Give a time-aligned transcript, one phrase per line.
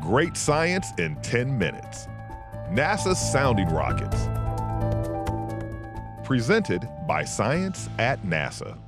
[0.00, 2.08] Great science in 10 minutes.
[2.70, 4.28] NASA's Sounding Rockets.
[6.26, 8.78] Presented by Science at NASA.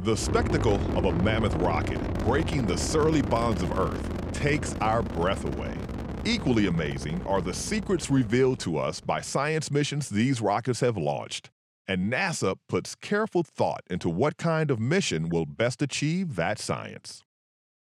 [0.00, 5.44] The spectacle of a mammoth rocket breaking the surly bonds of Earth takes our breath
[5.44, 5.76] away.
[6.24, 11.50] Equally amazing are the secrets revealed to us by science missions these rockets have launched.
[11.86, 17.25] And NASA puts careful thought into what kind of mission will best achieve that science.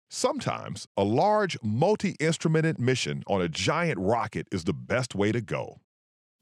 [0.08, 5.40] Sometimes a large, multi instrumented mission on a giant rocket is the best way to
[5.40, 5.80] go.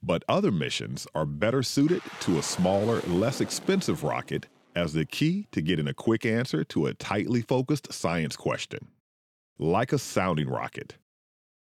[0.02, 5.46] But other missions are better suited to a smaller, less expensive rocket as the key
[5.52, 8.88] to getting a quick answer to a tightly focused science question.
[9.58, 10.96] Like a sounding rocket.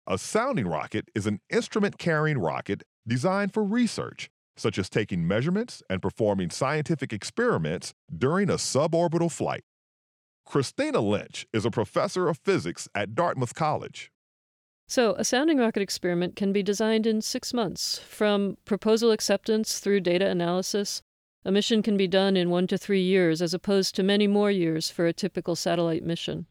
[0.07, 5.83] A sounding rocket is an instrument carrying rocket designed for research, such as taking measurements
[5.89, 9.63] and performing scientific experiments during a suborbital flight.
[10.49, 14.11] Kristina Lynch is a professor of physics at Dartmouth College.
[14.87, 17.99] So, a sounding rocket experiment can be designed in six months.
[17.99, 21.03] From proposal acceptance through data analysis,
[21.45, 24.49] a mission can be done in one to three years, as opposed to many more
[24.49, 26.47] years for a typical satellite mission.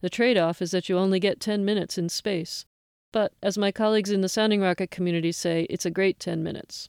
[0.00, 2.64] The trade off is that you only get 10 minutes in space.
[3.12, 6.88] But as my colleagues in the sounding rocket community say, it's a great 10 minutes.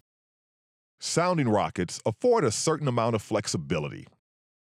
[1.02, 4.08] Sounding rockets afford a certain amount of flexibility.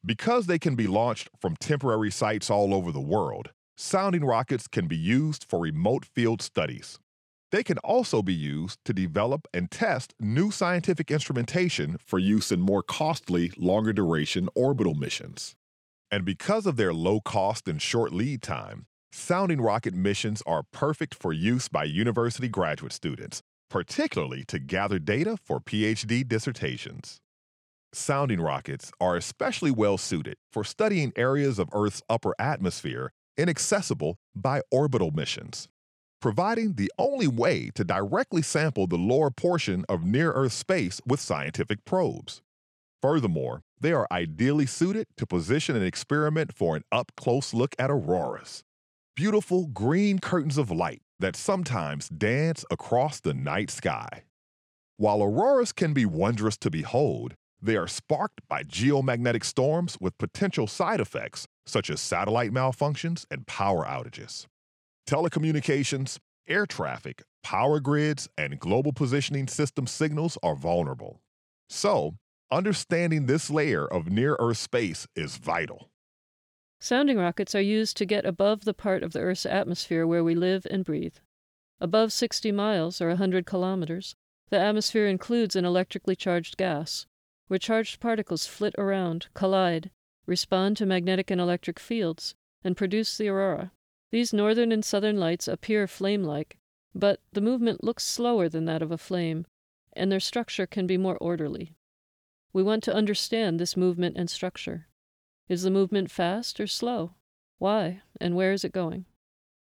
[0.05, 4.87] Because they can be launched from temporary sites all over the world, sounding rockets can
[4.87, 6.99] be used for remote field studies.
[7.51, 12.61] They can also be used to develop and test new scientific instrumentation for use in
[12.61, 15.55] more costly, longer duration orbital missions.
[16.11, 21.15] And because of their low cost and short lead time, Sounding rocket missions are perfect
[21.15, 27.19] for use by university graduate students, particularly to gather data for PhD dissertations.
[27.93, 34.61] Sounding rockets are especially well suited for studying areas of Earth's upper atmosphere inaccessible by
[34.69, 35.67] orbital missions,
[36.21, 41.19] providing the only way to directly sample the lower portion of near Earth space with
[41.19, 42.43] scientific probes.
[43.01, 47.89] Furthermore, they are ideally suited to position an experiment for an up close look at
[47.89, 48.61] auroras,
[49.15, 54.25] beautiful green curtains of light that sometimes dance across the night sky.
[54.97, 60.67] While auroras can be wondrous to behold, they are sparked by geomagnetic storms with potential
[60.67, 64.45] side effects such as satellite malfunctions and power outages.
[65.07, 66.17] Telecommunications,
[66.47, 71.21] air traffic, power grids, and global positioning system signals are vulnerable.
[71.67, 72.15] So,
[72.51, 75.89] understanding this layer of near Earth space is vital.
[76.79, 80.33] Sounding rockets are used to get above the part of the Earth's atmosphere where we
[80.33, 81.17] live and breathe.
[81.81, 84.15] Above 60 miles, or 100 kilometers,
[84.49, 87.05] the atmosphere includes an electrically charged gas,
[87.49, 89.89] where charged particles flit around, collide,
[90.27, 93.71] respond to magnetic and electric fields, and produce the aurora.
[94.11, 96.57] These northern and southern lights appear flame like,
[96.93, 99.47] but the movement looks slower than that of a flame,
[99.93, 101.75] and their structure can be more orderly.
[102.53, 104.87] We want to understand this movement and structure.
[105.47, 107.15] Is the movement fast or slow?
[107.57, 109.05] Why, and where is it going?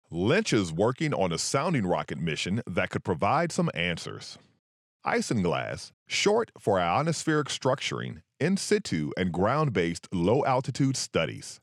[0.09, 4.37] Lynch is working on a sounding rocket mission that could provide some answers.
[5.05, 11.59] Isinglass, short for ionospheric structuring, in situ and ground based low altitude studies.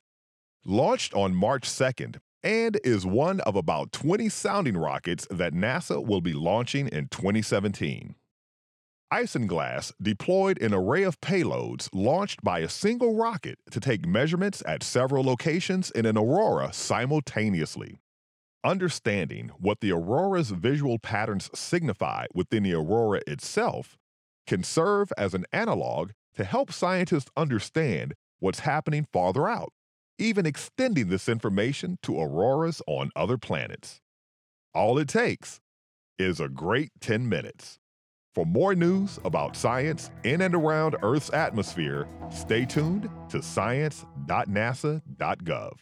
[0.66, 6.20] Launched on March 2nd and is one of about 20 sounding rockets that NASA will
[6.20, 8.14] be launching in 2017.
[9.10, 14.82] Isinglass deployed an array of payloads launched by a single rocket to take measurements at
[14.82, 17.98] several locations in an aurora simultaneously.
[18.62, 23.96] Understanding what the aurora's visual patterns signify within the aurora itself
[24.46, 29.72] can serve as an analog to help scientists understand what's happening farther out,
[30.18, 34.02] even extending this information to auroras on other planets.
[34.74, 35.62] All it takes
[36.18, 37.78] is a great 10 minutes.
[38.34, 45.72] For more news about science in and around Earth's atmosphere, stay tuned to science.nasa.gov.